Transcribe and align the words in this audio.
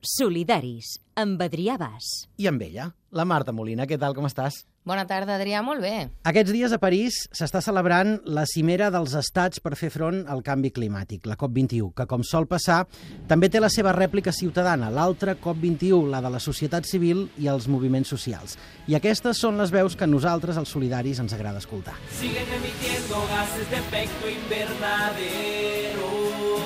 Solidaris, 0.00 0.96
amb 1.20 1.40
Adrià 1.44 1.76
Bas. 1.80 2.26
I 2.40 2.48
amb 2.48 2.62
ella, 2.64 2.88
la 3.12 3.26
Marta 3.28 3.52
Molina. 3.52 3.84
Què 3.86 3.98
tal, 4.00 4.14
com 4.16 4.24
estàs? 4.28 4.62
Bona 4.80 5.04
tarda, 5.04 5.34
Adrià, 5.36 5.60
molt 5.60 5.82
bé. 5.84 6.08
Aquests 6.24 6.54
dies 6.56 6.72
a 6.72 6.78
París 6.80 7.18
s'està 7.36 7.60
celebrant 7.60 8.14
la 8.24 8.46
cimera 8.48 8.88
dels 8.90 9.12
estats 9.18 9.60
per 9.60 9.74
fer 9.76 9.90
front 9.92 10.22
al 10.32 10.40
canvi 10.42 10.70
climàtic, 10.72 11.26
la 11.28 11.36
COP21, 11.36 11.90
que, 11.98 12.06
com 12.08 12.24
sol 12.24 12.48
passar, 12.48 12.86
també 13.28 13.50
té 13.52 13.60
la 13.60 13.68
seva 13.68 13.92
rèplica 13.92 14.32
ciutadana, 14.32 14.88
l'altra 14.88 15.36
COP21, 15.36 16.08
la 16.14 16.22
de 16.24 16.32
la 16.32 16.40
societat 16.40 16.88
civil 16.88 17.26
i 17.36 17.50
els 17.52 17.68
moviments 17.68 18.08
socials. 18.08 18.56
I 18.88 18.96
aquestes 18.96 19.44
són 19.44 19.60
les 19.60 19.74
veus 19.74 19.98
que 20.00 20.08
a 20.08 20.10
nosaltres, 20.10 20.56
els 20.56 20.72
solidaris, 20.72 21.20
ens 21.20 21.36
agrada 21.36 21.60
escoltar. 21.60 21.98
Siguen 22.16 22.48
emitiendo 22.56 23.20
gases 23.28 23.68
de 23.68 23.84
efecto 23.84 24.32
invernadero. 24.32 26.19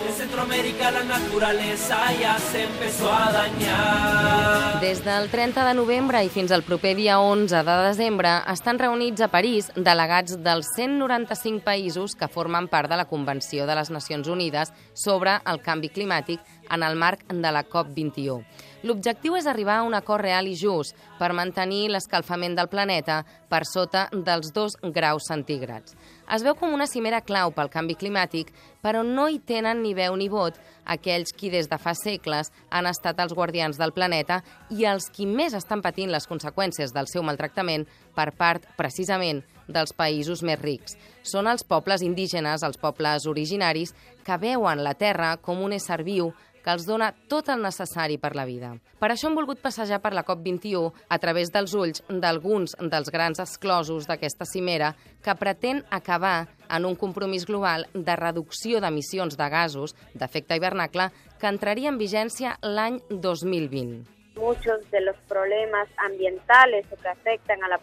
En 0.07 0.13
Centroamérica 0.13 0.91
la 0.91 1.05
naturaleza 1.05 1.97
ya 2.21 2.39
se 2.39 2.65
empezó 2.65 3.13
a 3.13 3.33
dañar. 3.33 4.81
Des 4.81 5.05
del 5.05 5.29
30 5.31 5.65
de 5.69 5.75
novembre 5.75 6.21
i 6.25 6.29
fins 6.29 6.53
al 6.53 6.65
proper 6.67 6.97
dia 6.97 7.21
11 7.21 7.63
de 7.65 7.77
desembre 7.87 8.33
estan 8.53 8.79
reunits 8.79 9.23
a 9.23 9.31
París 9.33 9.71
delegats 9.77 10.37
dels 10.43 10.69
195 10.75 11.63
països 11.65 12.17
que 12.19 12.29
formen 12.29 12.69
part 12.69 12.91
de 12.91 12.99
la 12.99 13.07
Convenció 13.07 13.67
de 13.67 13.79
les 13.79 13.91
Nacions 13.91 14.29
Unides 14.29 14.75
sobre 14.93 15.39
el 15.47 15.63
canvi 15.63 15.89
climàtic 15.95 16.43
en 16.71 16.83
el 16.83 16.97
marc 16.97 17.27
de 17.29 17.51
la 17.53 17.65
COP21. 17.65 18.43
L'objectiu 18.85 19.37
és 19.39 19.47
arribar 19.49 19.79
a 19.81 19.85
un 19.87 19.95
acord 19.97 20.23
real 20.25 20.49
i 20.49 20.57
just 20.61 20.97
per 21.19 21.33
mantenir 21.33 21.89
l'escalfament 21.89 22.57
del 22.57 22.69
planeta 22.69 23.23
per 23.49 23.63
sota 23.65 24.09
dels 24.13 24.53
2 24.53 24.77
graus 24.93 25.29
centígrads. 25.31 25.97
Es 26.35 26.45
veu 26.45 26.57
com 26.57 26.73
una 26.73 26.89
cimera 26.89 27.23
clau 27.25 27.53
pel 27.53 27.71
canvi 27.73 27.97
climàtic, 27.97 28.53
però 28.85 29.03
no 29.05 29.27
hi 29.29 29.39
tenen 29.41 29.81
ni 29.83 29.95
veu 29.97 30.17
ni 30.17 30.29
vot 30.29 30.61
aquells 30.85 31.33
qui 31.33 31.49
des 31.53 31.69
de 31.69 31.79
fa 31.81 31.95
segles 31.97 32.53
han 32.71 32.87
estat 32.87 33.21
els 33.25 33.33
guardians 33.33 33.81
del 33.81 33.93
planeta 33.97 34.43
i 34.71 34.85
els 34.85 35.09
qui 35.09 35.27
més 35.27 35.57
estan 35.57 35.81
patint 35.85 36.13
les 36.13 36.29
conseqüències 36.29 36.93
del 36.93 37.09
seu 37.09 37.25
maltractament 37.25 37.89
per 38.15 38.31
part, 38.37 38.69
precisament, 38.77 39.43
dels 39.69 39.95
països 39.97 40.43
més 40.45 40.61
rics. 40.61 40.97
Són 41.25 41.49
els 41.49 41.65
pobles 41.65 42.03
indígenes, 42.05 42.63
els 42.63 42.77
pobles 42.81 43.25
originaris, 43.31 43.95
que 44.25 44.41
veuen 44.41 44.83
la 44.85 44.95
terra 44.99 45.37
com 45.37 45.63
un 45.63 45.77
ésser 45.77 46.03
viu 46.03 46.33
que 46.65 46.73
els 46.73 46.87
dona 46.89 47.11
tot 47.29 47.51
el 47.53 47.61
necessari 47.63 48.17
per 48.19 48.33
la 48.35 48.47
vida. 48.49 48.73
Per 48.99 49.11
això 49.13 49.29
hem 49.29 49.37
volgut 49.37 49.61
passejar 49.61 50.01
per 50.01 50.15
la 50.17 50.25
COP21 50.25 51.05
a 51.13 51.19
través 51.21 51.53
dels 51.53 51.75
ulls 51.77 52.01
d'alguns 52.09 52.73
dels 52.81 53.13
grans 53.13 53.43
exclosos 53.45 54.09
d'aquesta 54.09 54.49
cimera 54.49 54.95
que 55.23 55.37
pretén 55.37 55.85
acabar 55.91 56.49
en 56.73 56.89
un 56.89 56.97
compromís 56.97 57.45
global 57.45 57.85
de 57.93 58.17
reducció 58.17 58.81
d'emissions 58.81 59.37
de 59.37 59.51
gasos 59.53 59.95
d'efecte 60.15 60.57
hivernacle 60.57 61.11
que 61.39 61.53
entraria 61.53 61.93
en 61.93 62.01
vigència 62.01 62.57
l'any 62.63 63.01
2020. 63.11 64.15
muchos 64.35 64.91
de 64.91 65.01
los 65.01 65.17
problemas 65.29 65.89
ambientales 65.97 66.85
que 66.89 67.09
afectan 67.09 67.63
a, 67.63 67.69
la 67.69 67.79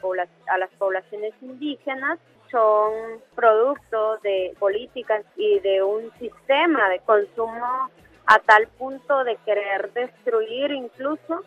a 0.48 0.58
las 0.58 0.70
poblaciones 0.72 1.34
indígenas 1.42 2.20
son 2.52 3.22
producto 3.34 4.18
de 4.18 4.54
políticas 4.60 5.24
y 5.36 5.60
de 5.60 5.82
un 5.82 6.12
sistema 6.20 6.90
de 6.90 7.00
consumo 7.00 7.90
a 8.28 8.40
tal 8.40 8.68
punto 8.78 9.24
de 9.24 9.38
querer 9.38 9.92
destruir 9.94 10.72
incluso 10.72 11.44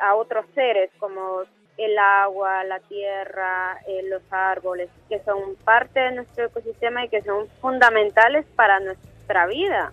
a, 0.00 0.14
otros 0.14 0.46
seres 0.54 0.90
como 0.98 1.42
el 1.76 1.98
agua, 1.98 2.64
la 2.64 2.80
tierra, 2.80 3.78
eh, 3.86 4.02
los 4.08 4.22
árboles, 4.30 4.88
que 5.08 5.20
son 5.20 5.56
parte 5.64 6.00
de 6.00 6.12
nuestro 6.12 6.46
ecosistema 6.46 7.04
y 7.04 7.08
que 7.08 7.22
son 7.22 7.46
fundamentales 7.60 8.46
para 8.56 8.80
nuestra 8.80 9.46
vida. 9.46 9.92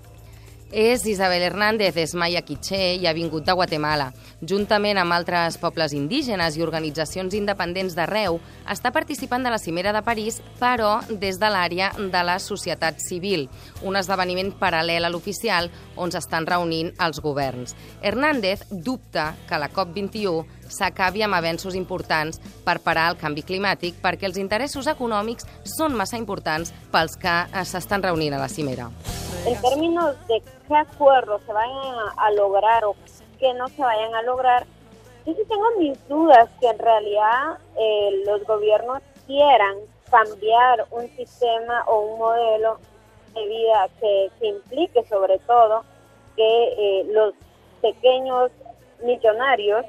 És 0.72 1.06
Isabel 1.06 1.44
Hernández, 1.44 1.96
és 1.96 2.16
Maya 2.18 2.42
Quiché 2.42 2.96
i 2.98 3.06
ha 3.06 3.14
vingut 3.14 3.46
de 3.46 3.54
Guatemala. 3.54 4.10
Juntament 4.42 4.98
amb 4.98 5.14
altres 5.14 5.60
pobles 5.62 5.94
indígenes 5.94 6.58
i 6.58 6.64
organitzacions 6.66 7.36
independents 7.38 7.94
d'arreu, 7.96 8.40
està 8.68 8.90
participant 8.92 9.46
de 9.46 9.54
la 9.54 9.60
Cimera 9.62 9.94
de 9.94 10.02
París, 10.02 10.42
però 10.60 10.98
des 11.08 11.38
de 11.40 11.52
l'àrea 11.54 11.92
de 11.96 12.24
la 12.26 12.40
societat 12.42 12.98
civil, 13.00 13.46
un 13.86 13.96
esdeveniment 13.96 14.52
paral·lel 14.60 15.06
a 15.06 15.12
l'oficial 15.14 15.70
on 15.96 16.12
s'estan 16.12 16.50
reunint 16.50 16.92
els 17.00 17.22
governs. 17.22 17.76
Hernández 18.02 18.66
dubta 18.72 19.36
que 19.48 19.62
la 19.62 19.70
COP21 19.70 20.66
s'acabi 20.68 21.22
amb 21.22 21.38
avenços 21.38 21.78
importants 21.78 22.42
per 22.66 22.82
parar 22.82 23.12
el 23.12 23.20
canvi 23.22 23.46
climàtic 23.46 24.02
perquè 24.02 24.26
els 24.26 24.42
interessos 24.42 24.90
econòmics 24.90 25.46
són 25.78 25.94
massa 25.94 26.18
importants 26.18 26.74
pels 26.92 27.16
que 27.22 27.38
s'estan 27.64 28.04
reunint 28.04 28.34
a 28.34 28.42
la 28.42 28.50
cimera. 28.50 28.90
En 29.46 29.62
términos 29.62 30.16
de 30.28 30.42
qué 30.68 30.76
acuerdos 30.76 31.42
se 31.46 31.54
vayan 31.54 31.76
a, 31.76 32.26
a 32.26 32.32
lograr 32.32 32.84
o 32.86 32.96
que 33.40 33.54
no 33.54 33.68
se 33.68 33.82
vayan 33.82 34.14
a 34.16 34.24
lograr, 34.24 34.66
yo 35.26 35.34
sí 35.34 35.44
tengo 35.48 35.66
mis 35.78 36.08
dudas 36.08 36.50
que 36.60 36.68
en 36.68 36.80
realidad 36.80 37.58
eh, 37.78 38.24
los 38.26 38.44
gobiernos 38.46 39.02
quieran 39.28 39.78
cambiar 40.10 40.86
un 40.92 41.08
sistema 41.16 41.84
o 41.88 42.00
un 42.02 42.20
modelo 42.20 42.78
de 43.34 43.48
vida 43.48 43.90
que, 44.00 44.32
que 44.40 44.48
implique 44.48 45.04
sobre 45.08 45.40
todo 45.40 45.84
que 46.36 46.44
eh, 46.44 47.06
los 47.12 47.34
pequeños 47.82 48.52
millonarios 49.04 49.86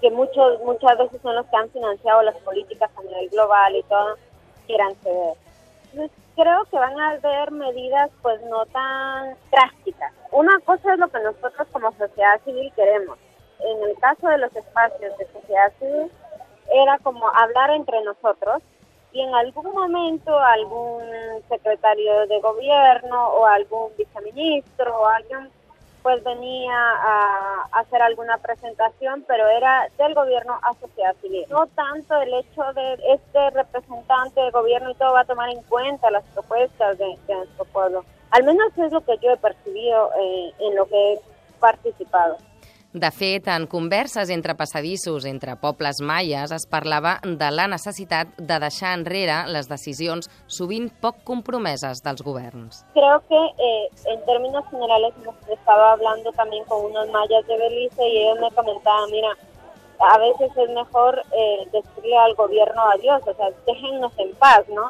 que 0.00 0.10
muchos 0.10 0.60
muchas 0.62 0.98
veces 0.98 1.20
son 1.22 1.34
los 1.36 1.46
que 1.46 1.56
han 1.56 1.70
financiado 1.70 2.22
las 2.22 2.36
políticas 2.38 2.90
a 2.96 3.02
nivel 3.02 3.30
global 3.30 3.74
y 3.76 3.82
todo, 3.84 4.16
quieran 4.66 4.94
ceder. 4.96 5.34
Creo 6.36 6.64
que 6.64 6.78
van 6.78 6.98
a 6.98 7.10
haber 7.10 7.50
medidas 7.52 8.10
pues 8.22 8.40
no 8.42 8.66
tan 8.66 9.36
drásticas. 9.50 10.12
Una 10.32 10.58
cosa 10.60 10.92
es 10.92 10.98
lo 10.98 11.08
que 11.08 11.20
nosotros 11.20 11.68
como 11.72 11.92
sociedad 11.92 12.40
civil 12.44 12.72
queremos. 12.74 13.18
En 13.60 13.88
el 13.88 13.96
caso 13.98 14.28
de 14.28 14.38
los 14.38 14.54
espacios 14.54 15.16
de 15.16 15.26
sociedad 15.32 15.72
civil, 15.78 16.10
era 16.72 16.98
como 16.98 17.28
hablar 17.28 17.70
entre 17.70 18.02
nosotros 18.02 18.62
y 19.12 19.20
en 19.20 19.34
algún 19.34 19.72
momento 19.72 20.36
algún 20.36 21.04
secretario 21.48 22.26
de 22.26 22.40
gobierno 22.40 23.28
o 23.28 23.46
algún 23.46 23.92
viceministro 23.96 25.00
o 25.00 25.06
alguien 25.06 25.50
pues 26.04 26.22
venía 26.22 26.76
a 26.76 27.62
hacer 27.72 28.02
alguna 28.02 28.36
presentación, 28.36 29.24
pero 29.26 29.48
era 29.48 29.88
del 29.96 30.14
gobierno 30.14 30.60
a 30.62 30.74
sociedad 30.74 31.16
civil. 31.22 31.46
No 31.48 31.66
tanto 31.68 32.20
el 32.20 32.34
hecho 32.34 32.62
de 32.74 32.98
este 33.14 33.50
representante 33.52 34.38
del 34.38 34.52
gobierno 34.52 34.90
y 34.90 34.94
todo 34.96 35.14
va 35.14 35.20
a 35.20 35.24
tomar 35.24 35.48
en 35.48 35.62
cuenta 35.62 36.10
las 36.10 36.22
propuestas 36.34 36.98
de, 36.98 37.16
nuestro 37.26 37.64
pueblo. 37.72 38.04
Al 38.32 38.44
menos 38.44 38.66
es 38.76 38.92
lo 38.92 39.00
que 39.00 39.16
yo 39.22 39.30
he 39.30 39.36
percibido 39.38 40.10
eh, 40.20 40.52
en 40.58 40.76
lo 40.76 40.84
que 40.84 41.14
he 41.14 41.20
participado. 41.58 42.36
De 42.94 43.08
fet, 43.10 43.48
en 43.50 43.64
converses 43.66 44.30
entre 44.30 44.54
passadissos 44.54 45.24
entre 45.26 45.56
pobles 45.58 45.98
maies 45.98 46.52
es 46.54 46.62
parlava 46.70 47.16
de 47.26 47.48
la 47.50 47.64
necessitat 47.66 48.36
de 48.38 48.58
deixar 48.62 48.92
enrere 48.94 49.40
les 49.50 49.66
decisions 49.66 50.30
sovint 50.46 50.86
poc 51.02 51.18
compromeses 51.26 52.04
dels 52.04 52.22
governs. 52.22 52.84
Creo 52.94 53.18
que 53.26 53.40
eh, 53.66 53.88
en 54.14 54.22
términos 54.30 54.62
generales 54.70 55.12
estaba 55.50 55.90
hablando 55.94 56.30
también 56.38 56.62
con 56.66 56.84
unos 56.84 57.10
mayas 57.10 57.44
de 57.48 57.58
Belice 57.58 58.08
y 58.08 58.18
ellos 58.22 58.38
me 58.38 58.52
comentaban, 58.52 59.10
mira, 59.10 59.34
a 59.98 60.18
veces 60.18 60.56
es 60.56 60.70
mejor 60.70 61.20
eh, 61.32 61.66
decirle 61.72 62.16
al 62.16 62.36
gobierno 62.36 62.80
adiós, 62.94 63.22
o 63.26 63.34
sea, 63.34 63.50
déjennos 63.66 64.12
en 64.18 64.32
paz, 64.36 64.68
¿no? 64.68 64.88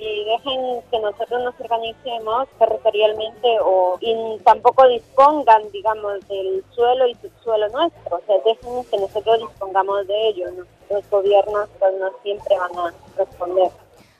Y 0.00 0.24
dejen 0.24 0.80
que 0.90 0.98
nosotros 1.00 1.42
nos 1.42 1.60
organicemos 1.60 2.46
territorialmente 2.58 3.58
o 3.62 3.98
y 4.00 4.38
tampoco 4.44 4.86
dispongan, 4.86 5.70
digamos, 5.72 6.26
del 6.28 6.64
suelo 6.70 7.06
y 7.08 7.14
subsuelo 7.16 7.68
nuestro, 7.70 8.16
o 8.16 8.20
sea, 8.26 8.36
dejen 8.44 8.84
que 8.84 8.98
nosotros 8.98 9.38
dispongamos 9.40 10.06
de 10.06 10.28
ello, 10.28 10.50
¿no? 10.52 10.64
Los 10.90 11.10
gobiernos 11.10 11.68
pues 11.80 11.94
no 11.98 12.10
siempre 12.22 12.56
van 12.56 12.78
a 12.78 12.94
responder. 13.16 13.70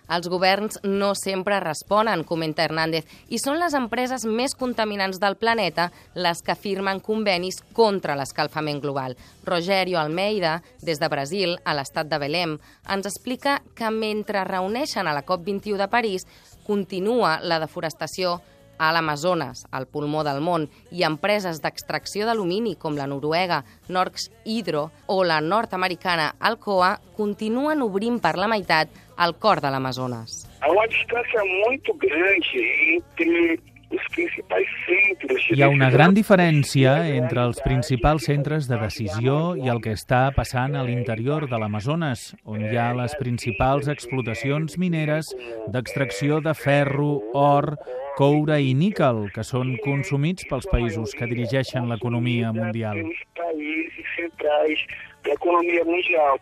Els 0.09 0.29
governs 0.33 0.79
no 0.85 1.13
sempre 1.15 1.61
responen, 1.61 2.25
comenta 2.25 2.65
Hernández, 2.65 3.05
i 3.29 3.41
són 3.41 3.59
les 3.61 3.77
empreses 3.77 4.25
més 4.25 4.55
contaminants 4.57 5.21
del 5.21 5.37
planeta 5.37 5.91
les 6.17 6.41
que 6.43 6.57
firmen 6.57 7.03
convenis 7.05 7.61
contra 7.77 8.17
l'escalfament 8.17 8.81
global. 8.81 9.17
Rogerio 9.44 10.00
Almeida, 10.00 10.62
des 10.81 11.00
de 11.00 11.09
Brasil, 11.12 11.56
a 11.65 11.77
l'estat 11.77 12.09
de 12.09 12.19
Belém, 12.19 12.56
ens 12.88 13.09
explica 13.11 13.61
que 13.77 13.91
mentre 13.93 14.47
reuneixen 14.49 15.06
a 15.06 15.17
la 15.17 15.27
COP21 15.27 15.77
de 15.77 15.91
París, 15.93 16.27
continua 16.65 17.38
la 17.43 17.61
deforestació 17.61 18.38
a 18.79 18.93
l'Amazones, 18.95 19.67
al 19.71 19.87
pulmó 19.87 20.25
del 20.25 20.41
món, 20.41 20.69
i 20.91 21.05
empreses 21.07 21.61
d'extracció 21.63 22.27
d'alumini 22.27 22.77
com 22.81 22.97
la 22.97 23.07
noruega 23.11 23.65
Norsk 23.89 24.33
Hydro 24.45 24.89
o 25.07 25.23
la 25.25 25.41
nord-americana 25.41 26.33
Alcoa 26.39 26.95
continuen 27.17 27.83
obrint 27.83 28.21
per 28.23 28.37
la 28.39 28.49
meitat 28.49 28.89
el 29.19 29.35
cor 29.43 29.61
de 29.61 29.71
l'Amazonas. 29.71 30.45
Há 30.61 30.71
uma 30.71 30.87
distância 30.87 31.43
muito 31.45 31.95
grande 31.95 32.63
entre 32.95 33.61
os 33.90 34.05
principais 34.14 34.69
centros 34.85 35.49
de 35.49 35.56
Hi 35.56 35.62
ha 35.62 35.69
una 35.73 35.88
gran 35.90 36.14
diferència 36.17 36.93
entre 37.08 37.44
els 37.49 37.61
principals 37.64 38.26
centres 38.29 38.69
de 38.69 38.76
decisió 38.81 39.55
i 39.56 39.70
el 39.73 39.81
que 39.85 39.94
està 39.96 40.29
passant 40.37 40.76
a 40.76 40.85
l'interior 40.85 41.49
de 41.49 41.61
l'Amazones, 41.61 42.35
on 42.44 42.67
hi 42.67 42.76
ha 42.76 42.90
les 42.99 43.17
principals 43.20 43.88
explotacions 43.88 44.76
mineres 44.82 45.32
d'extracció 45.73 46.43
de 46.44 46.55
ferro, 46.55 47.11
or, 47.32 47.75
coure 48.19 48.58
i 48.61 48.75
níquel, 48.75 49.29
que 49.35 49.46
són 49.46 49.76
consumits 49.85 50.44
pels 50.50 50.69
països 50.73 51.14
que 51.17 51.31
dirigeixen 51.31 51.88
l'economia 51.88 52.52
mundial. 52.52 53.00
Os 53.06 53.25
países 53.41 54.14
centrais 54.17 54.84
da 55.25 55.32
economia 55.38 55.84
mundial. 55.84 56.37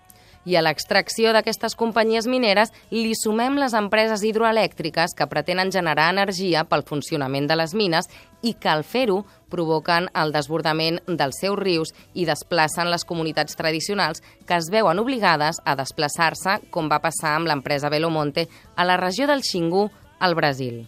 I 0.46 0.54
a 0.54 0.62
l'extracció 0.62 1.32
d'aquestes 1.34 1.74
companyies 1.74 2.28
mineres 2.30 2.70
li 2.94 3.16
sumem 3.18 3.56
les 3.58 3.74
empreses 3.74 4.22
hidroelèctriques 4.22 5.16
que 5.18 5.26
pretenen 5.26 5.72
generar 5.74 6.12
energia 6.14 6.62
pel 6.70 6.86
funcionament 6.86 7.48
de 7.50 7.56
les 7.58 7.74
mines 7.74 8.06
i 8.46 8.54
que 8.54 8.70
al 8.70 8.84
fer-ho 8.86 9.24
provoquen 9.50 10.06
el 10.14 10.30
desbordament 10.30 11.00
dels 11.08 11.40
seus 11.42 11.58
rius 11.58 11.90
i 12.14 12.28
desplacen 12.30 12.92
les 12.92 13.04
comunitats 13.04 13.58
tradicionals 13.58 14.22
que 14.46 14.54
es 14.54 14.70
veuen 14.70 15.02
obligades 15.02 15.58
a 15.64 15.74
desplaçar-se, 15.74 16.60
com 16.70 16.86
va 16.86 17.02
passar 17.02 17.34
amb 17.34 17.50
l'empresa 17.50 17.90
Belomonte 17.90 18.46
a 18.76 18.86
la 18.86 19.00
regió 19.02 19.26
del 19.26 19.42
Xingu, 19.42 19.88
al 20.20 20.34
Brasil. 20.38 20.86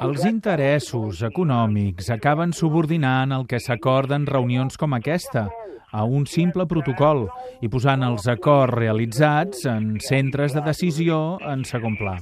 Els 0.00 0.24
interessos 0.24 1.22
econòmics 1.28 2.10
acaben 2.10 2.56
subordinant 2.56 3.36
el 3.36 3.46
que 3.46 3.60
s'acorda 3.60 4.16
en 4.16 4.26
reunions 4.26 4.80
com 4.80 4.96
aquesta 4.96 5.46
a 5.96 6.04
un 6.04 6.26
simple 6.28 6.66
protocol 6.68 7.24
i 7.64 7.70
posant 7.72 8.04
els 8.04 8.28
acords 8.28 8.74
realitzats 8.76 9.64
en 9.70 9.94
centres 10.04 10.52
de 10.52 10.60
decisió 10.66 11.38
en 11.40 11.64
segon 11.64 11.96
pla. 11.96 12.18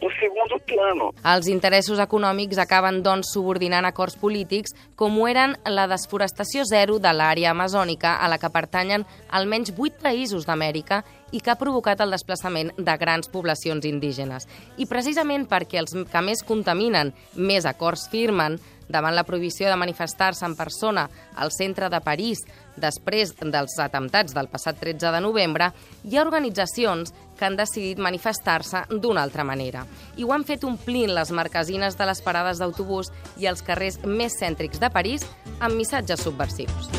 no 0.00 0.08
segundo 0.20 0.58
plano. 0.64 1.10
Els 1.24 1.48
interessos 1.48 1.98
econòmics 1.98 2.58
acaben, 2.62 3.02
doncs, 3.02 3.32
subordinant 3.34 3.86
acords 3.88 4.16
polítics 4.20 4.74
com 4.96 5.18
ho 5.18 5.26
eren 5.28 5.56
la 5.66 5.86
desforestació 5.90 6.64
zero 6.68 6.98
de 7.02 7.12
l'àrea 7.12 7.50
amazònica 7.50 8.16
a 8.22 8.28
la 8.28 8.38
que 8.38 8.52
pertanyen 8.52 9.06
almenys 9.30 9.74
vuit 9.76 9.96
països 10.02 10.46
d'Amèrica 10.46 11.02
i 11.32 11.40
que 11.40 11.50
ha 11.50 11.58
provocat 11.58 12.00
el 12.00 12.14
desplaçament 12.14 12.70
de 12.78 12.96
grans 12.96 13.28
poblacions 13.28 13.84
indígenes. 13.84 14.46
I 14.78 14.86
precisament 14.86 15.48
perquè 15.50 15.82
els 15.82 15.96
que 15.96 16.22
més 16.22 16.44
contaminen 16.46 17.12
més 17.34 17.66
acords 17.66 18.06
firmen, 18.12 18.60
davant 18.88 19.14
la 19.14 19.24
prohibició 19.24 19.68
de 19.68 19.76
manifestar-se 19.76 20.46
en 20.46 20.56
persona 20.56 21.08
al 21.36 21.52
centre 21.52 21.88
de 21.90 22.00
París 22.00 22.44
després 22.76 23.32
dels 23.40 23.78
atemptats 23.80 24.34
del 24.36 24.50
passat 24.52 24.78
13 24.80 25.12
de 25.14 25.20
novembre, 25.24 25.70
hi 26.04 26.16
ha 26.16 26.24
organitzacions 26.24 27.12
que 27.36 27.44
han 27.44 27.56
decidit 27.56 28.00
manifestar-se 28.02 28.84
d'una 28.90 29.22
altra 29.24 29.44
manera. 29.44 29.86
I 30.16 30.24
ho 30.24 30.32
han 30.32 30.44
fet 30.44 30.64
omplint 30.64 31.14
les 31.16 31.32
marquesines 31.32 31.96
de 31.96 32.08
les 32.08 32.22
parades 32.24 32.60
d'autobús 32.60 33.12
i 33.40 33.48
els 33.48 33.64
carrers 33.64 34.00
més 34.04 34.36
cèntrics 34.40 34.80
de 34.80 34.92
París 34.92 35.26
amb 35.60 35.76
missatges 35.76 36.22
subversius. 36.24 36.92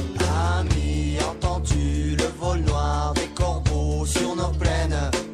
Ami, 0.58 1.18
entends-tu 1.22 2.18
le 2.18 2.34
vol 2.42 2.62
noir 2.66 3.14
des 3.16 3.32
corbeaux 3.38 4.06
sur 4.06 4.36
nos 4.36 4.58
plaines 4.58 5.27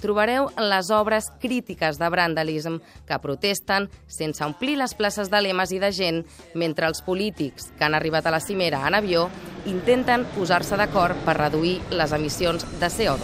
trobareu 0.00 0.50
les 0.60 0.90
obres 0.94 1.24
crítiques 1.42 1.98
de 1.98 2.08
Brandalism 2.08 2.78
que 3.08 3.18
protesten 3.20 3.90
sense 4.06 4.44
omplir 4.44 4.78
les 4.78 4.94
places 4.94 5.30
de 5.32 5.40
lemes 5.42 5.72
i 5.74 5.78
de 5.82 5.92
gent 5.92 6.24
mentre 6.54 6.86
els 6.86 7.02
polítics 7.02 7.72
que 7.76 7.84
han 7.84 7.94
arribat 7.98 8.26
a 8.26 8.30
la 8.32 8.40
cimera 8.40 8.86
en 8.88 8.94
avió 8.94 9.30
intenten 9.66 10.24
posar-se 10.36 10.76
d'acord 10.76 11.16
per 11.24 11.36
reduir 11.40 11.80
les 11.90 12.12
emissions 12.24 12.64
de 12.80 12.86
CO2. 12.86 13.20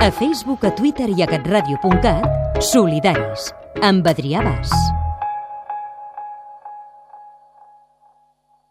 A 0.00 0.10
Facebook, 0.10 0.64
a 0.64 0.74
Twitter 0.74 1.10
i 1.16 1.22
a 1.22 1.28
catradio.cat, 1.28 2.62
solidaris, 2.72 3.52
amb 3.84 4.08
Adrià 4.10 4.42
Bas. 4.42 4.99